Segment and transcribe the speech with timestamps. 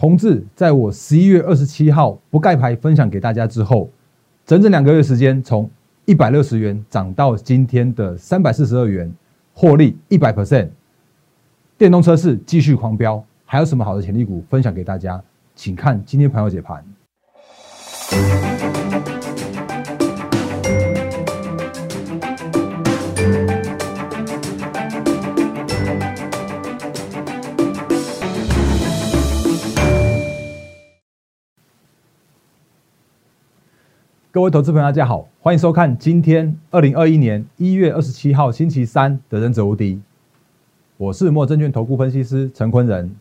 [0.00, 3.90] 同志在我十一月二十七号不盖牌分享给大家之后，
[4.46, 5.70] 整整两个月时间，从
[6.06, 9.12] 一百六十元涨到今天的三百四十二元，
[9.52, 10.70] 获利一百 percent。
[11.76, 15.22] 电动车市继续狂飙，还有什么好的潜力股分享给大家？
[15.54, 16.82] 请看今天朋友解盘。
[34.40, 39.96] 各位投资朋友，大家好，欢迎收看今天二零二一年一月二十七号星期三的《忍者无敌》。
[40.96, 43.14] 我是莫证券投顾分析师陈坤仁。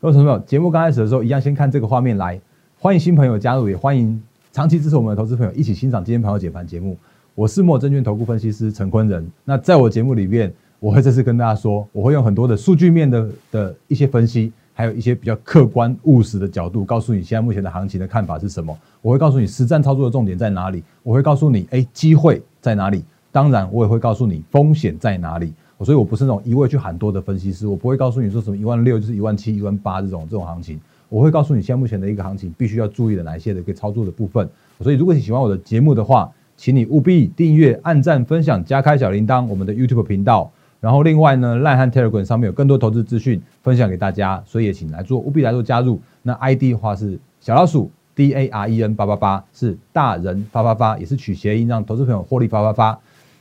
[0.00, 2.40] 各位朋友，节目刚开始的时候，一样先看这个画面来。
[2.80, 6.98] 欢迎新朋友加入，也欢迎长期支持我们的投资朋友一起欣赏今天朋友解盘节目。
[7.36, 9.24] 我是莫证券投顾分析师陈坤仁。
[9.44, 14.52] 那在我节目里面，我会这次跟大家说，我会用很多的数据面的的一些分析。
[14.78, 18.78] 还有一些比较客观务实的角度，告诉你现在目前的行情的看法是什么。
[19.00, 20.84] 我会告诉你实战操作的重点在哪里。
[21.02, 23.02] 我会告诉你，哎，机会在哪里？
[23.32, 25.50] 当然，我也会告诉你风险在哪里。
[25.80, 30.78] 所以我不是那种一味去喊多的分析师，我不会告诉你说什么一万六就是一万七、一万八这种这种行情。
[31.08, 34.46] 我会告诉你现在目前的一个行情必须要注意的哪一些的一个操作的部分。
[34.82, 40.52] 所以，如果你喜欢我的节目的话，请你务必订阅、按赞、分享、加开小铃铛，我们的 YouTube 频道。
[40.86, 46.00] 然后另外呢，赖汉 Telegram 上面有更多投资资讯分享给大家，所以也请来做务必来做加入。
[46.22, 52.96] 那 ID 的话是小老鼠 D A R E N 八八八，是大人发发发，也是取谐音，让投资朋友获利发发发。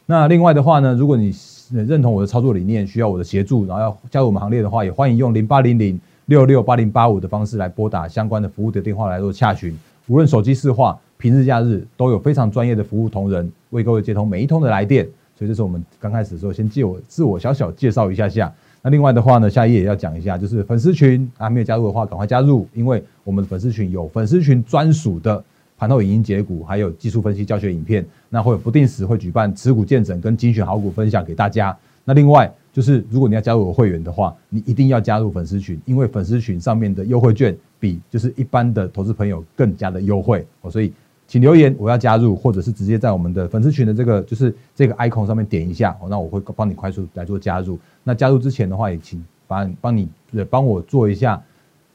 [0.07, 1.31] 那另外的话呢，如果你
[1.69, 9.77] 认同我的操作理念，需要我的协助，然后要加入我们行列的话，也欢迎用零八零零六六八零八五的方式来拨打相关的服务的电话来做洽询。
[10.07, 15.07] 无论手机市话，平日假日都有非常专业的服务同仁为各位接通每一通的来电。
[15.38, 18.53] 所以这是我们刚开始的时候，先借我自我小小介绍一下下。
[18.81, 25.44] 那另外的话呢，下一页也要讲一下，就是粉丝群还没有加入的话，赶快加入，因为我们的粉丝群有粉丝群专属的
[25.78, 28.06] 盘后影音解股，还有技术分析教学影片。
[28.30, 31.75] 那会有不定时会举办持股见证跟精选好股分享给大家。
[32.03, 40.94] 那另外就是，如果你要加入我会员的话，你一定要加入粉丝群，因为粉丝群上面的优惠券比就是一般的投资朋友更加的优惠哦，所以。
[41.28, 47.80] 请留言，我要加入，或者是直接在我们的粉丝群的这个就是这个 icon 上面点一下，那我会帮你快速来做加入。
[48.03, 50.08] 那加入之前的话，也请帮帮你
[50.50, 51.41] 帮我做一下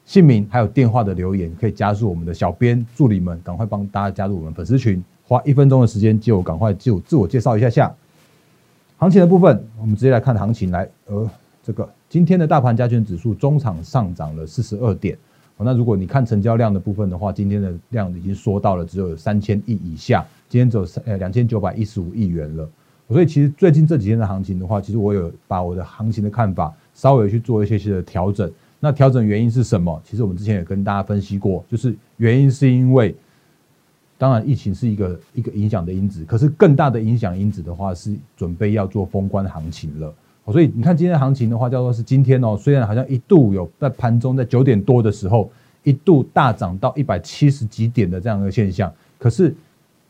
[0.05, 7.93] 姓名还有电话的留言，可以加入我们的小编助理们，赶快帮大家加入我们粉丝群，花一分钟的时间就赶快就自我介绍一下下。
[8.97, 11.27] 行情的部分，我们直接来看行情来，呃，
[11.63, 15.17] 这个今天的大盘加权指数中场上涨了四十二点。
[15.63, 22.69] 那如果你看成交量的部分的话，今天的量已经缩到了只有三千亿以下，今天只有三呃两千九百一十五亿元了。
[23.09, 28.49] 所以其实最近这几天的行情的话，其实我有把我的行情的看法稍微去做一些些的调整。
[28.79, 30.01] 那调整原因是什么？
[30.03, 33.13] 其实我们之前也跟大家分析过，就是原因是因为，
[34.17, 40.13] 当然疫情是一个一个影响的因子，可是更大的影响因子的话是准备要做封关行情了。
[40.51, 45.49] 所以你看今天的行情的话，叫做是今天哦，虽然好像一度有在盘中在九点多的时候
[45.83, 49.55] 一度大涨到一百七十几点的这样一个现象，可是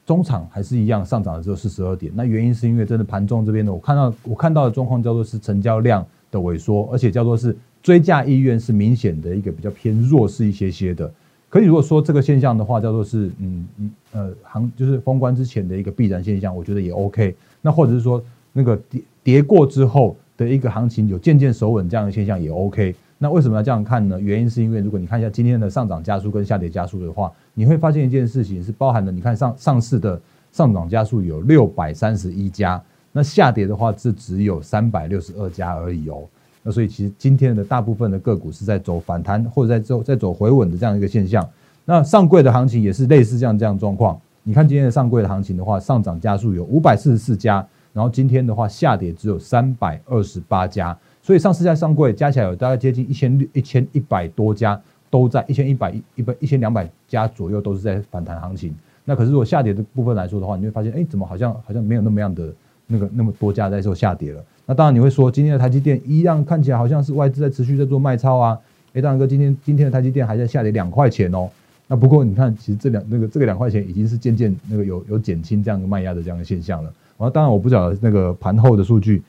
[0.05, 2.11] 中场还是一样上涨了只有四十二点。
[2.15, 11.09] 那原因是因为真的盘中这边呢，我看到我看到的状况叫做是成交量的萎缩，而且叫做是追价意愿是明显的一个比较偏弱势一些些的。
[11.47, 17.35] 可以如果说这个现象的话，叫做是嗯嗯呃行就是封关之前的一个必然现象，我觉得也 OK。
[17.61, 20.17] 那或者是说那个跌跌过之后。
[20.41, 24.19] 的一个行情有渐渐守稳这样的现象也 OK，那为什么要这样看呢？
[24.19, 30.19] 原因是因为如果你看一下今天的上涨加速跟下跌加速的话，你会发现一件事情是包含了，你看上上市的
[30.51, 32.81] 上涨加速有六百三十一家，
[33.11, 36.23] 那下跌的话是只有三百六十二家而已哦。
[36.63, 41.47] 那所以其实今天的大部分的个股是在走反弹或者在走在走回稳的这样一个现象。
[41.85, 44.19] 那上柜的行情也是类似这样这样状况。
[44.43, 47.63] 你看今天的上柜的行情的话，上涨加速有五百四十四家。
[47.93, 54.79] 然后今天的话下跌只有三百二十八家，所以上市加上柜加起来有大概接近一千六一千一百多家
[55.09, 58.73] 都在一千一百一百一千两百家左右都是在反弹行情。
[59.03, 62.53] 那可是如果下跌的部分来说的话，你会发现哎，怎么好像好像没有那么样的
[62.87, 64.43] 那个那么多家在做下跌了？
[64.65, 68.57] 那当然你会说今天的台积电一样看起来好像是外资在持续在做卖超啊。
[68.93, 71.49] 哎，大然哥今天今天的台积电还在下跌两块钱哦。
[71.87, 76.93] 那不过你看，其实这两那个这个两块钱已经是渐渐那个有有减轻这样的卖压的这样的现象了。
[77.21, 79.21] 然后当然我不晓得那个盘后的数据，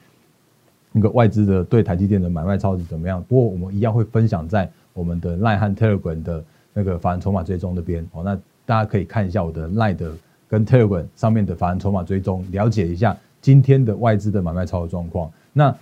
[0.92, 3.22] 那个外资的对台积电的买卖超是怎么样。
[3.28, 6.42] 不过我们一样会分享在我们的赖和 Telegram 的
[6.72, 8.22] 那个法人筹码追踪那边哦。
[8.24, 8.34] 那
[8.64, 10.10] 大家可以看一下我的赖的
[10.48, 15.30] 跟 Telegram 上面的法人筹码追踪，了解一下今天的外资的买卖超的状况。
[15.52, 15.76] 那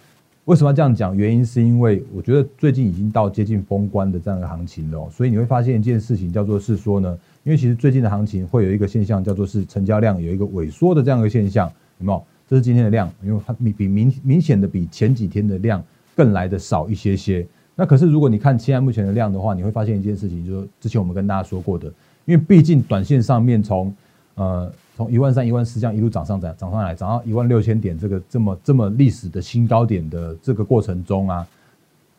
[0.47, 1.17] 为什么要这样讲？
[1.17, 11.71] 原因是因为我觉得最近已经到接近封关的这样一个行情了，所以你会发现一件事情，叫做是说呢，因为其实最近的行情会有一个现象，叫做是成交量有一个萎缩的这样一个现象，
[12.01, 12.23] 有没有？
[12.49, 15.81] 这是今天的量，因为它比比明明显的比前几天的量
[16.17, 17.47] 更来的少一些些。
[17.77, 21.87] 那可是如果你看现在目前的量的话，你会发现一件事情，就是之前我们跟大家说过的，
[22.25, 23.95] 因为毕竟短线上面从
[24.35, 24.73] 呃。
[24.97, 31.49] 从一万三、一万四这样一路涨上涨涨上来，涨到一万六千点这个这么这么历史的新高点的这个过程中啊，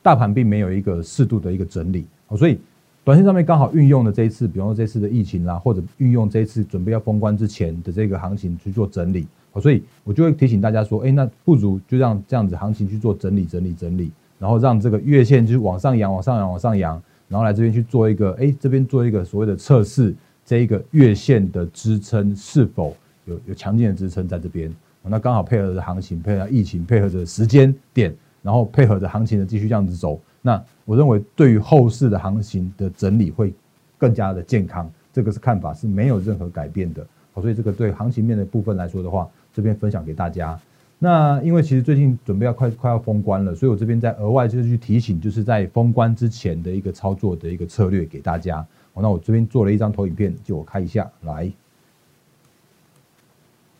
[0.02, 2.60] 大盘并没有一个适度的一个整理，所以
[3.04, 9.28] 短线上面刚好运用了这一次，比方说这次的疫情啦，或者运用这一次准备要封关之前的这个行情去做整理，
[9.60, 20.16] 所以我就会提醒大家说，哎，那不如就让这样子行情去做整理、整理、整理，然后让这个月线就是往上扬、往上扬、往上扬，然后来这边去做一个，哎，这边做一个所谓的测试。
[20.44, 22.96] 这一个月线的支撑是否
[23.26, 24.74] 有有强劲的支撑在这边？
[25.04, 30.20] 那刚好配合着行情，配合疫情，配合着时间点，然后配合着行情的继续这样子走。
[30.42, 33.54] 那我认为对于后市的行情的整理会
[34.00, 37.06] 更加的健康，这个是看法是没有任何改变的。
[37.32, 40.60] 好，所以这个对行情面的部分来说的话，这边分享给大家。
[41.04, 48.66] 那因为其实最近准备要快快要封关了，所以我这边在额外就是去提醒，就是在封关之前的一个操作的一个策略给大家。
[48.94, 51.52] 好，那我这边做了一张投影片，就我开一下来。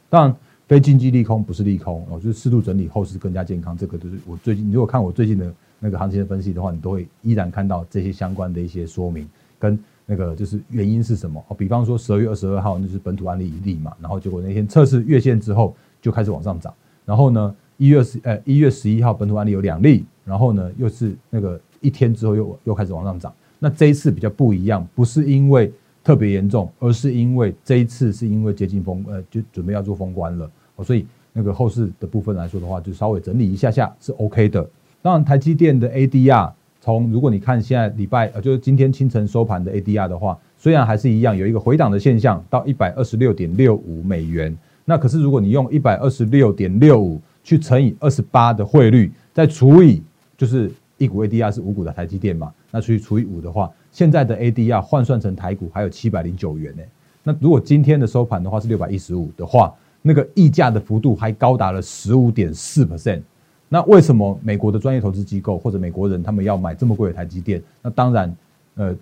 [0.10, 0.36] 当然，
[0.68, 3.78] 非经济利空不是利空，哦，就是适度整理，后市更加健康。
[3.78, 9.30] 这个就是我最近，如果看我最近的那个行情的分析的话，你都会依然看到这些相关的一些说明，
[9.60, 9.78] 跟
[10.12, 11.42] 那个就是原因是什么。
[11.58, 16.74] 比方说十二月二十二号就是本土案例一例嘛，然后结果那天测试月线之后就开始往上涨，
[17.06, 23.34] 然后呢一月十呃一月十一号本土案例有两例，然后呢又是那个一天之后又又开始往上涨。
[23.58, 25.72] 那这一次比较不一样，不是因为
[26.04, 30.52] 特别严重，而是因为这一次是因为接近封，呃，就准备要做封关了，
[30.84, 34.68] 所以那个后市的部分来说的话，就稍微整理一下下是 OK 的。
[35.02, 36.52] 当然，台积电的 ADR
[36.84, 44.58] 从如果你看现在礼拜，呃，就是今天清晨收盘的 ADR 的话，虽然还是一样有一个回档的现象，到一百二十六点六五美元。
[44.84, 50.02] 那可是如果你用一百二十六点六五去乘以二十八的汇率，再除以
[50.36, 52.52] 就是一股 ADR 是五股的台积电嘛。
[52.72, 56.82] 那除以除以五的话，现在的 ADR 换算成台股还有七百零九元呢。
[57.24, 63.22] 那如果今天的收盘的话是六百一十五的话，那个溢价的幅度还高达了十五点四 percent。
[63.74, 67.64] 那为什么美国的专业投资机构或者美国人他们要买这么贵的台积电？
[67.82, 68.36] 那当然，
[68.76, 68.94] 呃，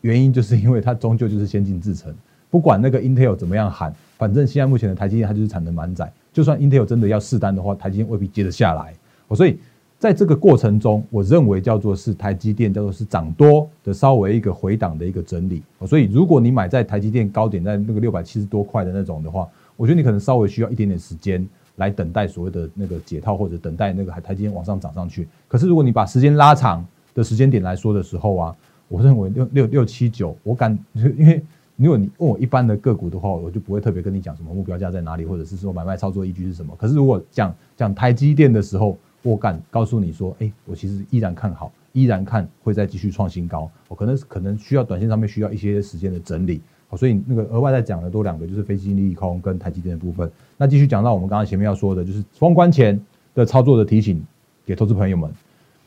[0.00, 2.14] 原因就是因为它终究就是先进制程，
[2.48, 8.94] 不管那个 Intel 怎么样喊，反正现在目前的台积电它就是产能满载，就算 Intel 真的要试单的话，台积电未必接得下来。
[9.34, 9.58] 所以。
[9.98, 15.62] 在这个过程中，我认为叫做是台积电，叫做是涨多的稍微一个回档的一个整理。
[15.86, 25.26] 所以，如果你买在台积电高点，在那个六百七十多块的那种的话，我觉得你可能稍微需要一点点时间来等待所谓的那个解套，或者等待那个台积电往上涨上去。
[25.48, 28.56] 可是，如果你把时间拉长的时间点来说的时候啊，
[28.88, 31.42] 我认为六六六七九，我敢， 因为
[31.76, 36.76] 如果你问我一般的个股的话，我就不会特别跟你讲什么目标价在哪里，或者是说买卖操作依据是什么。
[36.76, 43.70] 可是，如果讲讲台积电的时候，我敢告诉你说，哎，我其实依然看好，依然看会再继续创新高。
[43.88, 46.60] 我可能可能需要短线上面需要一些时间的整理，
[46.96, 50.30] 所以那个额外再讲的多两个，就是非基金利空跟台积电的部分。
[50.56, 53.00] 那继续讲到我们刚刚前面要说的，就是封关前
[53.34, 54.22] 的操作的提醒
[54.64, 55.30] 给投资朋友们。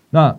[0.09, 0.37] 那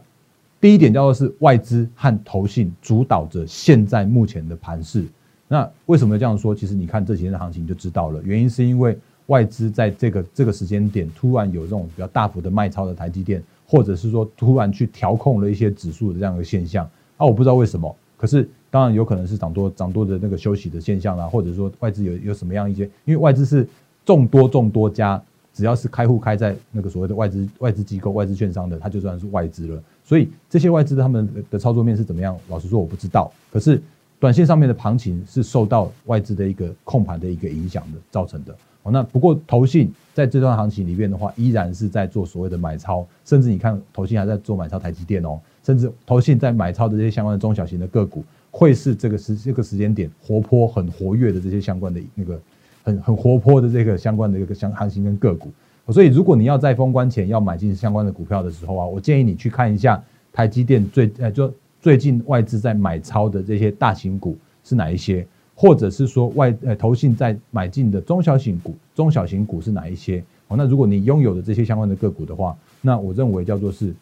[0.60, 5.04] 第一点叫做是外资和投信主导着现在目前的盘势。
[5.48, 6.54] 那为什么这样说？
[6.54, 8.96] 其实你看这几天的行情就知道了，原因是因为。
[9.26, 23.66] 外资在这个这个时间点突然有这种比较大幅的卖超的台积电，或者是说突然去调控了一些指数的这样一个现象，啊，我不知道为什么，可是当然有可能是涨多涨多的那个休息的现象啦，或者说外资有有什么样一些，因为外资是
[24.04, 25.20] 众多众多家，
[25.52, 29.82] 只要是开户开在那个所谓的外资外资机构、外资券商的，它就算是外资了。
[30.04, 32.36] 所以这些外资他们的操作面是怎么样？
[32.48, 33.32] 老实说我不知道。
[33.50, 33.82] 可是
[34.18, 38.54] 短线上面的行情是受到外资的一个控盘的一个影响的造成的。
[38.88, 48.22] 那不过投信在这段行情里面的话，依然是在做所谓的买超，甚至你看投信还在做买超台积电哦，甚至投信在买超的这些相关的中小型的个股，
[48.56, 52.40] 会是这个时这个时间点活泼很活跃的这些相关的那个
[52.82, 55.50] 很很活泼的这个相关的一个相行情跟个股。
[55.92, 65.26] 所以如果你要在封关前要买进相关的股票的时候啊，我建议你去看一下台积电最呃就最近外资在买超的这些大型股是哪一些。
[65.58, 70.22] 或者是说外呃投信在买进的中小型股，中小型股是哪一些？
[70.48, 73.94] 哦，那如果你拥有的这些相关的个股的话，那我认为叫做是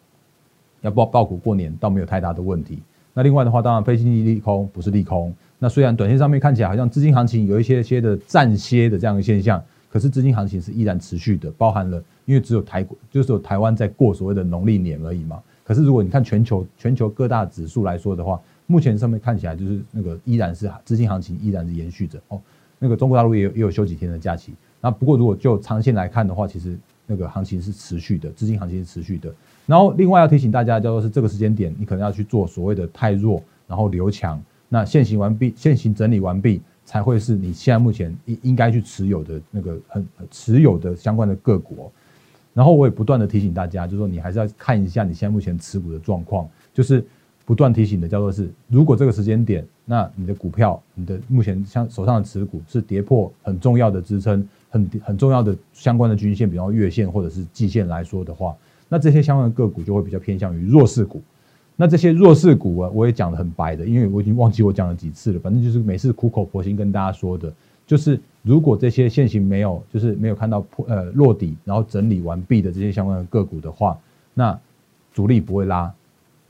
[0.81, 2.79] 要报报股过年，倒没有太大的问题。
[3.15, 5.33] 那另外的话，当然非经济利空不是利空。
[5.57, 15.41] 那虽然短线上面看起来好像资金行情有一些些的暂歇的这样的现象，可是资金行情是依然持续的，包含了因为只有台就是有台湾在过所谓的农历年而已嘛。
[15.63, 22.39] 可是如果你看全球全球各大指数来说的话，目前上面看起来就是那个依然是资金行情依然是延续着哦。
[22.77, 24.53] 那个中国大陆也有也有休几天的假期。
[24.81, 29.33] 那不过如果就长线来看的话，其实那个行情是持续的，资金行情是持续的。
[29.65, 34.41] 然后另外要提醒大家，叫做是这个时间点，你可能要去做所谓的太弱，然后留强。
[34.69, 41.91] 那现行完毕，现行整理完毕，才会是你现在目前应应该去持有的那个很持有的相关的个股。
[42.53, 47.05] 然后我也不断的提醒大家，就是说你还是要看一下你现在目前持股的状况，就是
[47.43, 58.55] 不断提醒的叫做是，如果这个时间点，那你的股票，你的目前像手上的持股是跌破很重要的支撑，很很重要的相关的均线，比方月线或者是季线来说的话，
[58.95, 61.21] 那这些相关的个股就会比较偏向于弱势股。
[61.75, 67.51] 那这些弱势股啊，我也讲的很白的，因为我已经忘记我讲了几次了，反正就是每次苦口婆心跟大家说的，
[67.85, 73.97] 就是如果这些现行没有，就是没有看到破呃落底，然后整理完毕的这些相关的个股的话，
[74.33, 74.57] 那
[75.11, 75.93] 主力不会拉，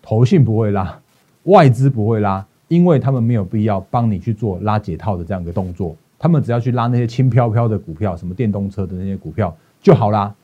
[0.03, 0.99] 投信不会拉，
[1.45, 10.35] 外资不会拉，因为他们没有必要帮你去做拉解套的这样一个动作，他们只要去拉那些轻飘飘的股票，什么电动车的那些股票就好啦，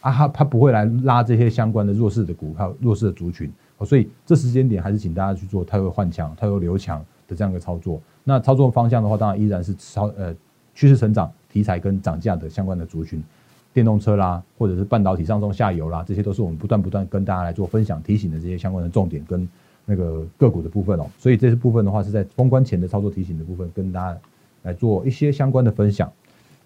[0.00, 3.50] 啊，他他不会来拉这些相关的弱势的股票、弱势的族群。
[3.84, 7.98] 所以这时间点还是请大家去做太弱换强、太弱留强的这样一个操作。
[8.24, 10.34] 那操作方向的话，当然依然是超呃
[10.74, 13.24] 趋势成长题材跟涨价的相关的族群，
[13.72, 19.48] 电动车啦，或者是半导体上中下游啦，这些都是我们不断不断跟大家来做分享提醒的这些相关的重点跟
[19.86, 21.06] 那个个股的部分哦。
[21.18, 24.18] 所以这些部分的话是在封关前的操作提醒的部分，跟大家
[24.62, 26.12] 来做一些相关的分享。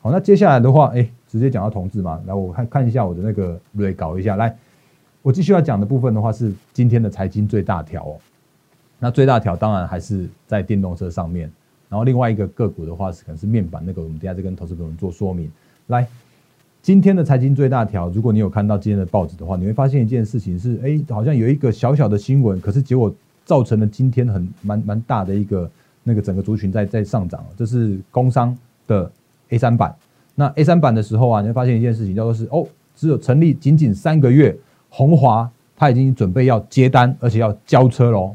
[0.00, 4.57] 好，那接下来的话，哎，直接讲到同志嘛，来我看看一下我的那个瑞搞一下来。
[5.21, 8.17] 我继续要讲的部分的话是今天的财经最大条哦，
[8.99, 11.50] 那最大条当然还是在电动车上面，
[11.88, 15.50] 然后另外一个个股的话是可能是面板那个，我们等下再跟投资朋友做说明。
[15.87, 16.07] 来，
[16.83, 23.12] 今天的财经最大条，如果你有看到今天的报纸的话，你会发现一件事情是，哎，好像有一个小小的新闻，可是结果
[23.45, 25.71] 造成了今天很蛮蛮大的一个
[26.03, 29.11] 那个整个族群在在上涨，这是工商的
[29.49, 29.95] A 三版。
[30.35, 34.57] 那 A 三版的时候啊，你会发现一件事情，叫做是哦，只有成立仅仅三个月。
[34.88, 38.35] 红华它已经准备要接单，而且要交车喽。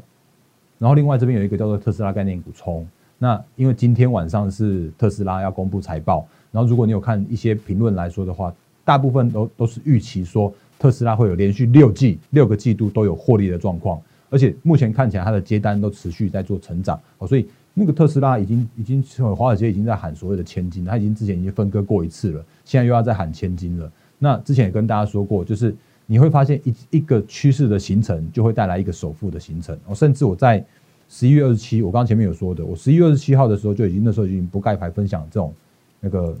[0.78, 2.86] 然后另外这边有一个叫做特斯拉概念股冲。
[3.18, 8.52] 那因为今天晚上是特斯拉要公布财报，然后如果你有看一些评论来说的话，
[8.84, 17.26] 大部分都都是预期说特斯拉会有连续六季六个季度都有获利的状况，而且目前看起来它的接单都持续在做成长哦。
[17.26, 17.46] 所以
[17.80, 19.02] 那个特斯拉已经已经
[19.34, 23.90] 华尔街已经在喊所谓的千金，它已经之前已经分割过一次了，现在又要再喊千金了。
[24.18, 25.74] 那之前也跟大家说过，就是。
[26.12, 29.78] 你会发现一一个趋势的形成，就会带来一个首富的形成。
[29.86, 30.60] 哦，甚至我在
[31.08, 35.54] 十一月二十七，我刚刚前面有说的，我十一月二十七号的时候就已经那时候已经不盖牌分享这种
[36.00, 36.36] 那个，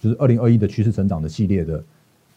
[0.00, 1.82] 就是二零二一的趋势成长的系列的。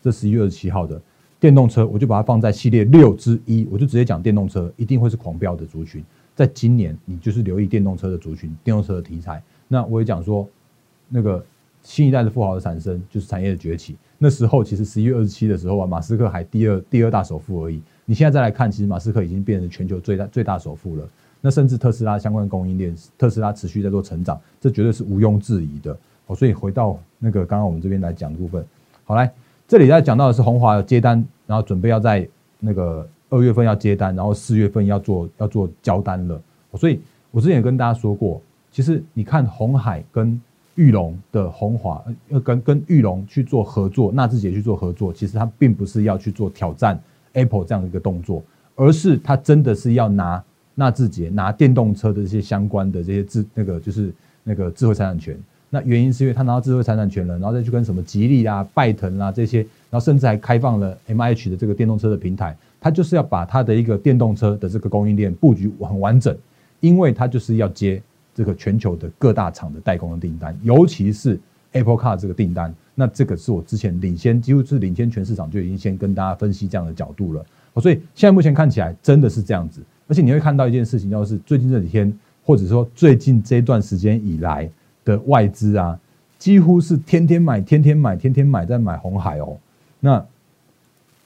[0.02, 1.00] 这十一月二十七号的
[1.40, 6.04] 电动车，我就把它放在系列六之一，我就直接讲电动车一定会是狂飙的族群。
[6.38, 9.42] 在今年，你就是留意电动车的族群，电动车的题材。
[9.68, 10.48] 那我也讲说，
[11.10, 11.44] 那个
[11.82, 13.98] 新一代的富豪的产生，就是产业的崛起。
[14.20, 17.82] 那时候其实十一月二十七的时候啊，马斯克还第二第二大首富而已。
[18.06, 21.10] 你现在再来看，其实马斯克已经变成全球最大最大首富了。
[21.42, 25.98] 那甚至特斯拉相关供应链，特斯拉持续在做成长，这绝对是毋庸置疑的。
[26.28, 28.64] 哦，所以回到那个刚刚我们这边来讲的部分，
[29.06, 29.32] 好来，
[29.68, 32.28] 这里在讲到的是红华接单，然后准备要在
[32.60, 36.42] 那个二月份要接单，然后四月份要做要做交单了。
[36.76, 37.00] 所以
[37.32, 38.42] 我之前也跟大家说过，
[38.72, 40.40] 其实你看红海跟
[40.76, 47.00] 玉龙的红华要跟跟玉龙去做合作，纳智捷去做合作，其实它并不是要去做挑战
[47.34, 48.44] Apple 这样的一个动作，
[48.76, 50.44] 而是它真的是要拿
[50.76, 55.38] 纳智捷拿电动车的这些相关的这些智那个就是那个智慧财产权。
[55.70, 66.38] 那原因是因为他拿到智慧财产权了，然后再去跟什么吉利啊、拜腾啊这些，然后甚至还开放了 M I H 的这个电动车的平台，它就是要把它的一个电动车的这个供应链布局很完整，
[66.80, 68.02] 因为它就是要接。
[68.38, 71.40] 这个全球的各大厂的代工的订单，尤其是
[71.72, 77.44] Apple Car 这个订单，那这个是我之前领先，几乎是领先全市场，就已经先跟大家分析这样的角度了。
[77.82, 84.70] 所以现在目前看起来真的是这样子，而且你会看到一件事情，就是最近这几天，或者说最近这段时间以来
[85.04, 86.00] 的外资啊，
[86.38, 89.58] 几乎是天天买，天天买，天天买，在买红海哦。
[90.00, 90.24] 那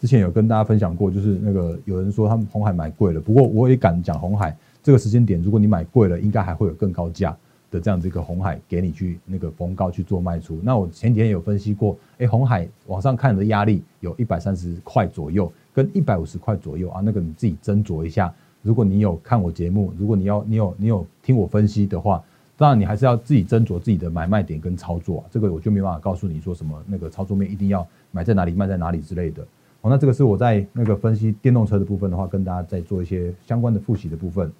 [0.01, 4.57] 之前有跟大家分享过，就是那个有人说他们红海买贵了，不过我也敢讲红海。
[4.81, 7.37] 这个时间点，如果你买贵了，应该还会有更高价
[7.69, 10.59] 的这样子一个红海给你去那个逢高去做卖出。
[10.63, 18.33] 那我前几天有分析过，哎，红海往上看的压力有一百三十块左右，跟一百五十块左右啊，那个你自己斟酌一下。
[18.63, 22.23] 如果你有看我节目，如果你要你有你有听我分析的话，
[22.57, 29.45] 当然你还是要自己斟酌自己的买卖点跟操作，啊这个我就没办法告诉你说什么那个操作面一定要买在哪里卖在哪里之类的。
[29.81, 34.51] 好，那这个是我在那个分析电动车的部分的话，跟大家再做一些相关的复习的部分。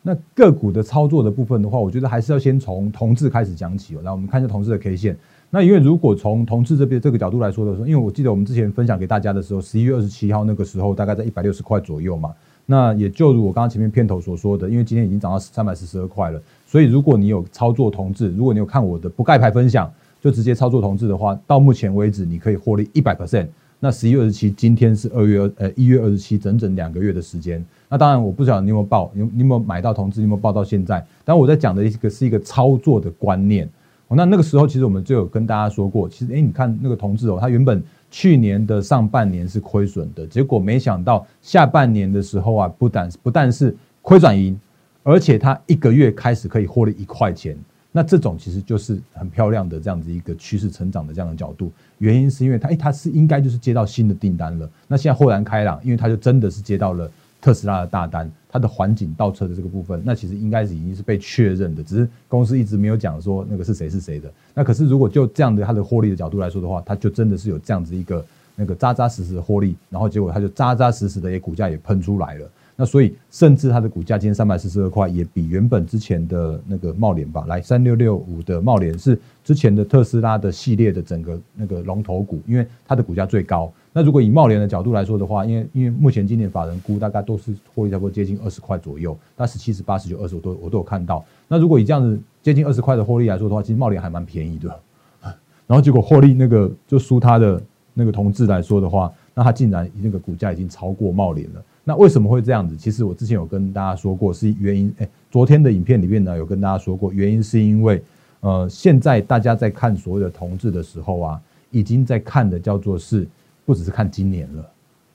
[0.00, 3.94] 那个股的操作的部分的话，我觉得还是要先从同志开始讲起。
[4.02, 5.16] 来，我们看一下同志的 K 线。
[5.50, 12.32] 那因为如果从同志这边这个角度来说的时候，因为我记得我们之前分享给大家的时候，十一月二十七号那个时候大概在一百六十块左右嘛。
[12.64, 23.46] 那也就如我刚刚前面片头所说的，因为今天已经涨到三百四十二块了，所以如果你有操作同志，如果你有看我的不盖牌分享，就直接操作同志的话，到目前为止你可以获利一百 percent。
[23.84, 27.64] 那十一月二十七，今天是二月二呃一月二十七，整整两个月的时间。
[27.88, 31.04] 那当然我不晓得你有没有报，你你有没有买到同志，有没有报到现在？
[31.24, 33.68] 但我在讲的一个是一个操作的观念。
[34.08, 44.56] 那那个时候，其实我们就有跟大家说过，其实，哎，你看那个同志哦，他原本去年的上半年是亏损的，结果没想到下半年的时候啊，不但不但是亏转盈，
[45.02, 47.56] 而且他一个月开始可以获利一块钱。
[47.92, 51.70] 那这种其实就是很漂亮的这样子一个趋势成长的这样的角度。
[51.98, 54.68] 原因是因为它，哎，它是应该就是接到新的订单了。
[54.88, 57.08] 那现在豁然开朗，因为他就真的是接到了。
[57.44, 64.32] 特斯拉的大单，它的环境倒车的这个部分，那其实应该是已经是被确认的，只是公司一直没有讲说那个是谁是谁的。
[64.54, 72.48] 那可是如果就这样的它的获利的角度来说的话，它就真的是有这样子一个那个扎扎实实的获利，然后结果它就扎扎实实的也股价也喷出来了。
[72.74, 83.70] 那所以，甚至它的股价今天三百四十二块，也比原本之前的那个茂联吧，来三六六五的茂联是之前的特斯拉的系列的整个那个龙头股，因为它的股价最高。
[83.92, 91.22] 那如果以茂联的角度来说的话，因为因为目前今年法人估大概都是获利差不多接近二十块左右，那十七、十八、十九、二十我都我都有看到。
[91.48, 94.80] 那如果以这样子接近二十块的获利来说的话，其实茂联还蛮便宜的。
[95.68, 97.62] 然后结果获利那个就输它的
[97.92, 101.62] 那个同志来说的话，那它竟然那个股价已经超过茂联了。
[101.84, 102.76] 那为什么会这样子？
[102.76, 104.94] 其实我之前有跟大家说过，是原因。
[104.98, 108.00] 哎，昨天的影片里面呢，有跟大家说过，原因是因为，
[108.40, 111.40] 呃，现在大家在看所谓的同志的时候啊，
[111.72, 113.26] 已经在看的叫做是，
[113.66, 114.64] 不只是看今年了，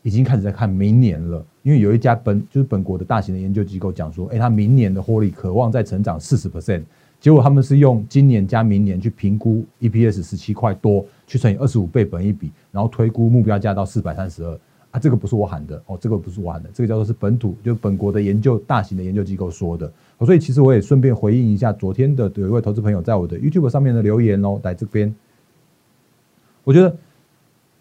[0.01, 1.41] 已经开始在看明年了。
[1.63, 6.81] 因为有一家本就是本国的大型的研究机构讲说，哎，他明年的获利渴望再成长四十 percent，
[7.21, 14.59] 结果他们是用今年加明年去评估 EPS 十七块多，去乘以二十五倍本一比，然后推估目标价到四百三十二。
[14.91, 19.91] 啊，这个不是我喊的哦，这个不是我喊的，这个叫做是本土，就本国的研究大型的研究机构说的。
[20.19, 25.13] 所以其实我也顺便回应一下昨天的有一位投资朋友在我的 YouTube 上面的留言哦，在这边，
[26.63, 26.89] 我觉得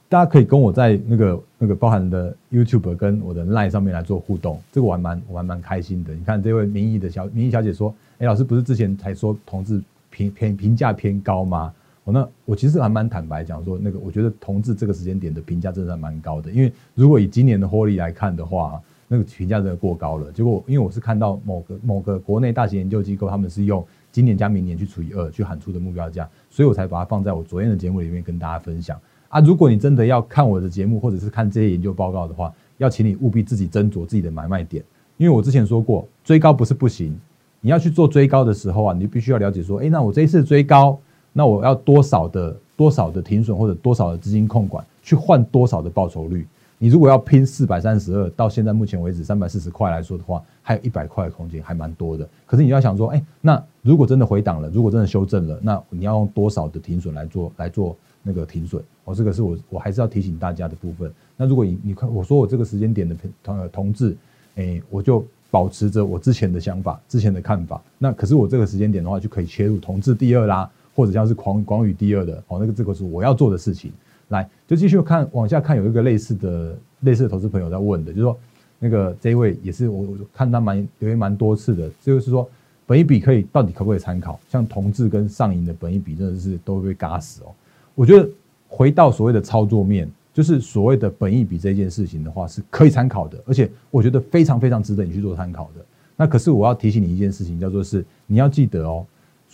[0.08, 6.12] 大家可以跟我在那个那个包含的 YouTube 跟我的 Line 上面来做互动，这个我还蛮我还蛮开心的。
[6.12, 11.72] 你看这位民意的小民意小姐说，哎，老师不是之前才说同志评评评价偏高吗？
[12.06, 20.30] 我那我其实还蛮坦白讲说，那个我觉得同志这个时间点的评价真的蛮高的，因为如果以今年的获利来看的话，那个评价真的过高了。
[20.30, 28.96] 结果因为我是看到某个某个国内大型研究机构，他们是用今年加明年去除以二去喊出的目标价，所以我才把它放在我昨天的节目里面跟大家分享
[29.28, 29.40] 啊。
[29.40, 34.80] 如果你真的要看我的节目或者是看这些研究报告的话，要请你务必自己斟酌自己的买卖点，
[35.16, 37.18] 因为我之前说过，追高不是不行，
[37.60, 40.96] 你要去做追高的时候啊，你必须要了解说，哎，那我这一次追高。
[41.36, 46.46] 那我要多少的多少的停损或者多少的资金控管去换多少的报酬率？
[46.78, 52.26] 你如果要拼四百三十二，到现在目前为止三百四十块来说的话，还有一百块的空间，还蛮多的。
[52.46, 58.82] 可是你要想说，哎，那如果真的回档了，如果真的修正了，那你要用多少的停损来做来做那个停损？
[59.04, 61.12] 哦，这个是我我还是要提醒大家的部分。
[61.36, 64.16] 那如果你你看我说我这个时间点的同同志，
[64.56, 67.82] 哎，我就保持着我之前的想法、之前的看法。
[67.98, 70.70] 那可是我这个时间点的话，就可以切入同志第二啦。
[70.96, 73.92] 或者像是广广宇第二的哦，那个这个是我要做的事情。
[74.28, 78.36] 来，就继续看往下看，有一个类似的类似的投资朋友在问的，就是说
[78.78, 80.04] 那个这一位也是我
[80.34, 82.48] 看他蛮留言蛮多次的，就是说
[82.86, 84.40] 本一比可以到底可不可以参考？
[84.48, 87.54] 像同志跟上银的本一比真的是都会被嘎死哦。
[87.94, 88.28] 我觉得
[88.66, 95.84] 回到所谓的操作面，就是所谓的本一比这件事情的话是可以参考的，而且我觉得非常非常值得你去做参考的。
[96.16, 99.06] 那可是我要提醒你一件事情，叫做是你要记得哦。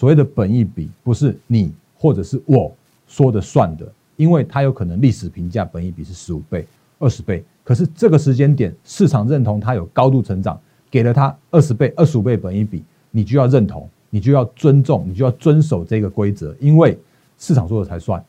[0.02, 2.74] 所谓的本益比不是你或者是我
[3.06, 3.86] 说的算的，
[4.16, 6.66] 因为它有可能历史评价本益比是十五倍、
[6.98, 10.60] 二十倍，可是这个时间点市场认同它有高度成长，
[10.90, 16.98] 给了它二十倍、二十五倍本益比，你就要认同，你就要尊重，你就要遵守这个规则，因为
[17.38, 18.20] 市场说的才算。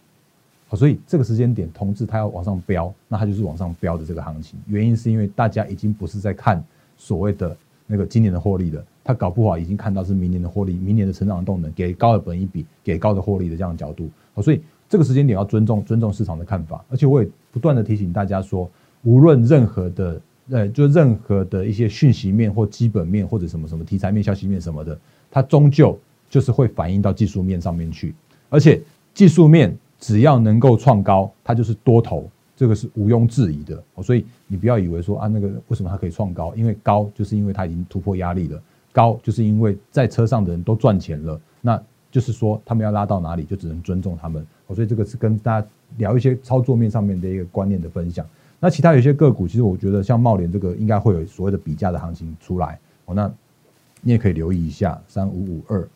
[0.67, 6.63] 好，所以这个时间点同志它要往上飙，那它就是往上飙的这个行情，原因是因为大家已经不是在看
[6.97, 7.57] 所谓的
[7.87, 8.85] 那个今年的获利了。
[9.03, 14.09] 他搞不好已经看到是明年的获利，明年的成长动能，给高的本一比，给高的获利的这样的角度，
[14.41, 18.69] 所以这个时间点要尊重尊重市场的看法，而且我也不断的提醒大家说，
[19.03, 24.99] 无论任何的呃，就任何的一些讯息面或基本面或者什么什么题材面、消息面什么的，
[25.31, 25.97] 它终究
[26.29, 28.13] 就是会反映到技术面上面去，
[28.49, 28.81] 而且
[29.13, 33.81] 技术面只要能够创高，它就是多头，这个是毋庸置疑的。
[34.01, 36.53] 所以你不要以为说啊，那个为什么它可以创高？
[36.55, 38.61] 因为高就是因为它已经突破压力了，
[38.93, 44.45] 高就是因为在车上的人都赚钱了，那就是说他们要拉到哪里，就只能尊重他们。
[44.73, 48.25] 所以这个是跟大家聊一些操作面上面的一个观念的分享。
[48.59, 53.13] 那其他有些个股，其实我觉得像茂联这个应该会有所谓的比价的行情出来哦。
[53.13, 53.31] 那
[54.01, 55.87] 你也可以留意一下三五五二，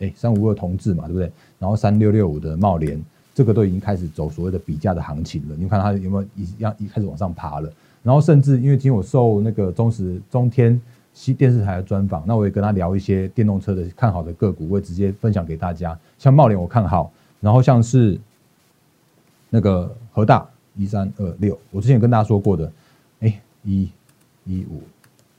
[0.00, 1.32] 哎，三五二同志嘛，对不对？
[1.58, 3.02] 然后三六六五的茂联，
[3.34, 5.56] 这个都已经开始走所谓的比价的行情了。
[5.58, 7.72] 你看它有没有一样一开始往上爬了？
[8.02, 10.80] 然后甚至因为今天我受那个中时中天
[11.18, 15.98] 西电视台的专访，那我也跟他聊一些电动车的看好的个股，我也直接分享给大家。
[16.16, 18.16] 像茂联我看好，然后像是
[19.50, 20.48] 那个和大。
[20.80, 22.72] 一三二六，我之前跟大家说过的，
[23.18, 23.90] 哎，一
[24.44, 24.80] 一五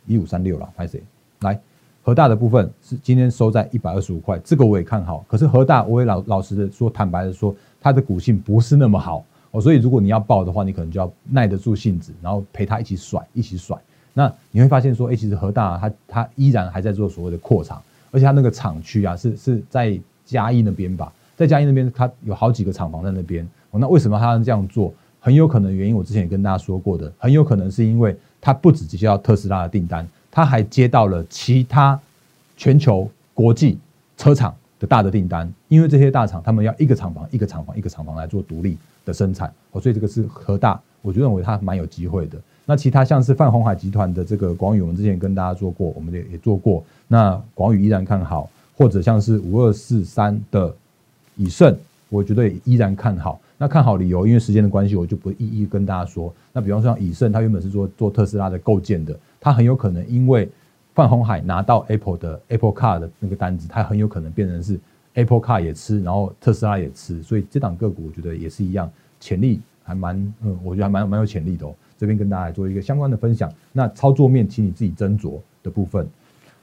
[0.06, 1.02] 一五三六了，拍谁？
[1.39, 1.58] 来，
[2.04, 5.24] 和大的部分是今天收在一百二十五块，这个我也看好。
[5.30, 13.78] 可是和大，我也老老实的说，坦白的说，它的股性不是那么好哦，所以如果你要报的话，你可能就要耐得住性子，然后陪他一起甩，一起甩。
[14.20, 23.48] 那你会发现说，哎，其实和大它它依然还在做所谓的扩厂，而且它那个厂区啊，是是在嘉义那边吧，在嘉义那边，它有好几个厂房在那边。
[23.72, 24.94] 哦，那为什么它能这样做？
[25.22, 31.98] 很有可能原因，我之前也跟大家说过的，很有可能是因为它不止接到特斯拉的订单，它还接到了其他
[32.58, 33.80] 全球国际
[34.18, 35.50] 车厂的大的订单。
[35.70, 42.38] 因为这些大厂他们要一个厂房一个厂房一个厂房来做独立的生产，哦，所以这个是核大，我就认为它蛮有机会的。
[42.70, 46.84] 那其他像是泛红海集团的这个广宇，我们之前跟大家做过，我们也也做过。
[47.08, 50.72] 那广宇依然看好，或者像是五二四三的
[51.36, 51.76] 以盛，
[52.10, 53.42] 我觉得也依然看好。
[53.58, 56.32] 那看好理由，因为时间的关系，我就不一一跟大家说。
[56.54, 60.48] 那比方说像以盛，它原本是做做特斯拉的构建的，它很有可能因为
[60.94, 64.80] 范红海拿到 Apple 的 Apple Car 的那个单子，它很有可能变成是
[65.16, 68.88] Apple Car 也吃，然后特斯拉也吃，所以这档个股我觉得也是一样，
[69.20, 71.74] 潜力还蛮，嗯，我觉得还蛮蛮有潜力的哦。
[72.00, 73.52] 这边跟大家做一个相关的分享。
[73.72, 76.08] 那操作面，请你自己斟酌的部分。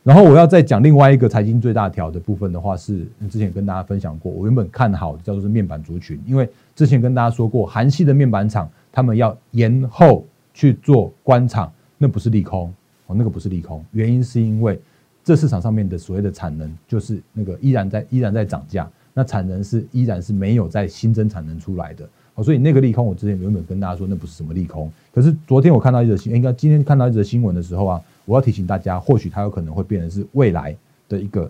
[0.03, 12.73] 然后我要再讲另外一个财经最大条的部分的话，是之前跟大家分享过，我原本看好叫做是面板族群，因为之前跟大家说过，韩系的面板厂他们要延后去做关厂，那不是利空
[13.09, 14.81] 哦，那个不是利空，原因是因为
[15.25, 28.01] 这市场上面的所谓的产能就是那个依然在依然在涨价，那产能是依然是没有在新增产能出来的哦，所以那个利空我之前原本跟大家说那不是什么利空，可是昨天我看到一则新，应该今天看到一则新闻的时候啊。
[28.29, 30.77] 我要提醒大家，或许它有可能会变成是未来
[31.09, 31.49] 的一个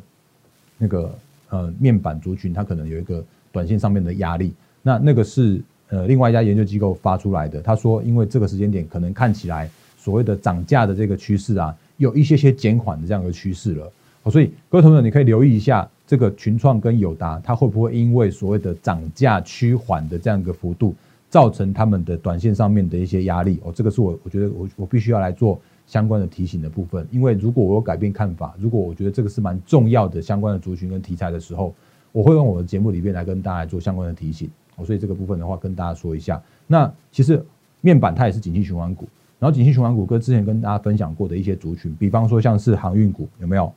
[0.77, 1.11] 那个
[1.49, 4.53] 呃面板族群，它可能有一个短线上面的压力。
[4.83, 13.91] 那那个是呃另外一家研究机构发出来的，他说因为这个时间点可能看起来所谓的涨价的这个趋势啊，有一些些减缓的这样一个趋势了。
[14.31, 20.95] 所以各位同学，你可以留意一下这个群创跟友达，它会不会因为所谓的涨价趋缓的这样一个幅度，
[21.29, 23.61] 造成他们的短线上面的一些压力？
[23.65, 25.61] 哦，这个是我我觉得我我必须要来做。
[25.89, 31.73] 相关的提醒的部分，因为如果我有改变看法，如果我觉得这个是蛮重要的相关的族群跟题材的时候，
[32.11, 34.51] 我会用我的节目里面来跟大家做相关的提醒。
[34.75, 36.43] 哦所以这个部分的话，跟大家说一下。
[36.67, 37.41] 那其实
[37.83, 39.07] 面板它也是景气循环股，
[39.39, 43.73] 然后景气循环股跟之前跟大家分享过的一些族群，比方说像是航运股，有没有？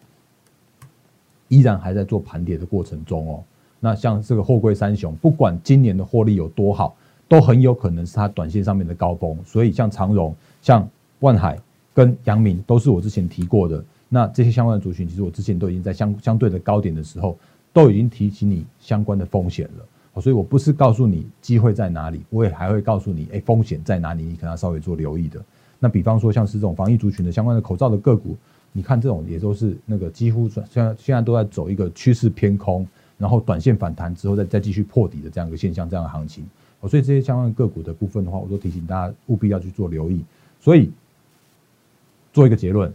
[1.49, 3.43] 依然还在做盘跌的过程中哦。
[3.81, 6.95] 那像这个货柜三雄，不管今年的获利有多好，
[7.27, 9.37] 都很有可能是它短线上面的高峰。
[9.45, 10.87] 所以像长荣、像
[11.19, 11.59] 万海。
[11.91, 17.37] 跟阳明都是我之前提过的，那这些相关的族群，其实我之前都已经在相相对的高点的时候，
[17.73, 20.21] 都已经提醒你相关的风险了。
[20.21, 25.43] 所以我不是告诉你机会在哪里，我也还会告诉你，哎，风险在哪里，你可能要稍微做留意的。
[25.77, 28.37] 那比方说像是这种防疫族群的相关的口罩的个股，
[28.71, 36.45] 你看这种也都是那个几乎现在现在都在走一个趋势偏空，然后短线反弹之后再再继续破底的这样一个现象，这样的行情
[36.79, 36.89] 哦。
[36.89, 40.23] 所以这些相关个股的部分的话，我都提醒大家务必要去做留意。
[40.59, 40.91] 所以。
[42.31, 42.93] 做一个结论，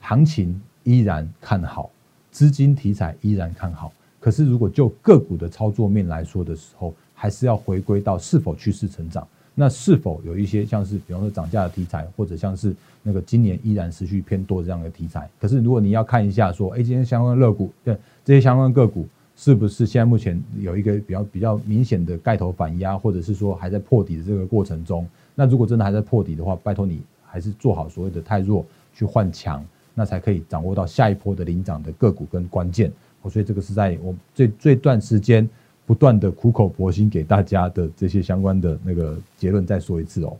[0.00, 1.90] 行情依然看好，
[2.30, 3.92] 资金题材依然看好。
[4.18, 9.28] 可是，如果就个股的操作面来说的时候，还是要回归到是否趋势成长。
[9.54, 15.28] 那是否有一些像是，比方说涨价的题材，或者像是那个今年依然持续偏多这样的题材？
[15.40, 25.06] 可是，如果你要看一下说，哎，今天相关热股，对这些相关个股，是不是现在目前有一个比较比较明显的盖头反压，或者是说还在破底的这个过程中？
[25.34, 27.00] 那如果真的还在破底的话，拜托你。
[27.32, 32.92] 还是做好所谓的太弱去换强，那才可以掌握到下一波的领涨的个股跟关键。
[33.30, 35.48] 所以这个是在我最最段时间
[35.90, 40.36] 不断的苦口婆心给大家的这些相关的那个结论再说一次哦。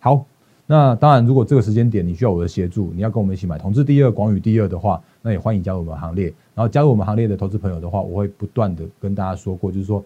[0.00, 0.24] 好，
[0.66, 6.32] 那当然，如果这个时间点你需要我的协助，你要跟我们一起买同志第二、广宇第二的话，那也欢迎加入我们行列。
[6.54, 10.02] 然后加入我们行列的投资朋友的话，我会不断的跟大家说过，就是说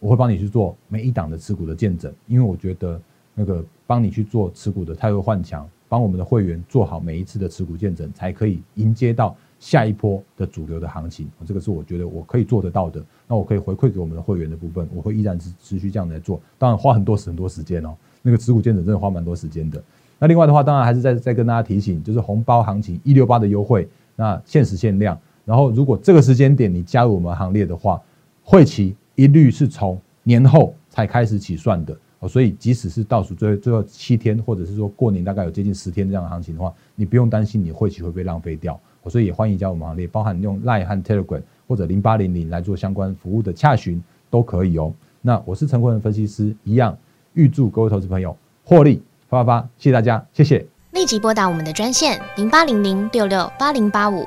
[0.00, 3.00] 我会帮你去做每一档的持股的见证，因为我觉得
[3.32, 9.36] 那个帮你去做持股的太弱换强，帮我们的会员做好每一次的持股见证，才可以迎接到。
[9.58, 13.02] 下一波的主流的行情，这个是我觉得我可以做得到的。
[13.26, 16.40] 那我可以回馈给我们的会员的部分，我会依然持持续这样来做。
[16.58, 19.82] 当然花很多很多时间哦，那个持股见证真的花蛮多时间的。
[20.18, 25.18] 那另外的话，当然还是再再跟大家提醒，就是红包行情一六八的优惠，那限时限量。
[25.44, 28.00] 然后如果这个时间点你加入我们行列的话，
[28.42, 32.28] 会期一律是从年后才开始起算的哦。
[32.28, 38.78] 所以即使是倒数最最后七天，或者是说过年大概有接近十天这样的行情的话，你不用担心你会期会被浪费掉。
[39.08, 44.92] 所以也欢迎加入我们行列，包含用 Line 和 Telegram 或者零八零零来做相关服务的洽询都可以哦。
[45.22, 46.98] 那我是陈坤仁分析师，一样
[47.34, 50.66] 预祝各位投资朋友获利发发发，谢谢大家，谢谢。
[50.90, 54.26] 立即拨打我们的专线零八零零六六八零八五